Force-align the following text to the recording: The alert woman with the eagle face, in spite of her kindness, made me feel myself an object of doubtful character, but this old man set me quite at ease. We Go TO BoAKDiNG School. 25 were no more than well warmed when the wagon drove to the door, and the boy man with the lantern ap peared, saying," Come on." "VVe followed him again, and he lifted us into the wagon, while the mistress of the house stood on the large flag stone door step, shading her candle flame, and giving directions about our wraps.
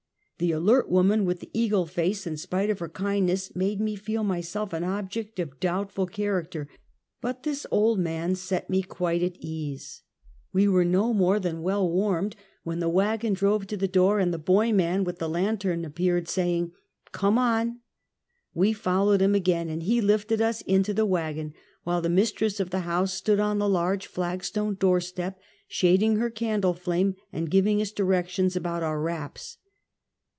The 0.41 0.53
alert 0.53 0.89
woman 0.89 1.25
with 1.25 1.39
the 1.39 1.51
eagle 1.53 1.85
face, 1.85 2.25
in 2.25 2.35
spite 2.35 2.71
of 2.71 2.79
her 2.79 2.89
kindness, 2.89 3.55
made 3.55 3.79
me 3.79 3.95
feel 3.95 4.23
myself 4.23 4.73
an 4.73 4.83
object 4.83 5.37
of 5.37 5.59
doubtful 5.59 6.07
character, 6.07 6.67
but 7.21 7.43
this 7.43 7.67
old 7.69 7.99
man 7.99 8.33
set 8.33 8.67
me 8.67 8.81
quite 8.81 9.21
at 9.21 9.37
ease. 9.39 10.01
We 10.51 10.63
Go 10.63 10.65
TO 10.65 10.69
BoAKDiNG 10.69 10.71
School. 10.71 10.73
25 10.73 10.73
were 10.73 11.03
no 11.03 11.13
more 11.13 11.39
than 11.39 11.61
well 11.61 11.87
warmed 11.91 12.35
when 12.63 12.79
the 12.79 12.89
wagon 12.89 13.33
drove 13.33 13.67
to 13.67 13.77
the 13.77 13.87
door, 13.87 14.17
and 14.17 14.33
the 14.33 14.39
boy 14.39 14.73
man 14.73 15.03
with 15.03 15.19
the 15.19 15.29
lantern 15.29 15.85
ap 15.85 15.93
peared, 15.93 16.27
saying," 16.27 16.71
Come 17.11 17.37
on." 17.37 17.81
"VVe 18.55 18.75
followed 18.75 19.21
him 19.21 19.35
again, 19.35 19.69
and 19.69 19.83
he 19.83 20.01
lifted 20.01 20.41
us 20.41 20.61
into 20.61 20.91
the 20.91 21.05
wagon, 21.05 21.53
while 21.83 22.01
the 22.01 22.09
mistress 22.09 22.59
of 22.59 22.71
the 22.71 22.79
house 22.79 23.13
stood 23.13 23.39
on 23.39 23.59
the 23.59 23.69
large 23.69 24.07
flag 24.07 24.43
stone 24.43 24.73
door 24.73 25.01
step, 25.01 25.39
shading 25.67 26.15
her 26.15 26.31
candle 26.31 26.73
flame, 26.73 27.13
and 27.31 27.51
giving 27.51 27.77
directions 27.95 28.55
about 28.55 28.81
our 28.81 28.99
wraps. 28.99 29.59